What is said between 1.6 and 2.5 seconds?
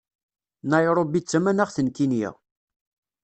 n Kinya